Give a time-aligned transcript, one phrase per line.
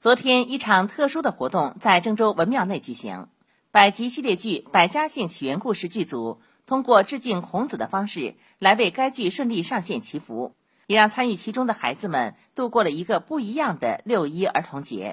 [0.00, 3.28] 昨天一场特殊的活动在郑州文庙内举行。
[3.70, 10.54] 百集系列剧百家姓起源故事剧组通过致敬孔子的方式来为该剧顺利上线祈福
[10.86, 15.08] 也让参与其中的孩子们度过了一个不一样的六一儿童节。